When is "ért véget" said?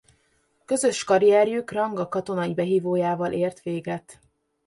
3.33-4.19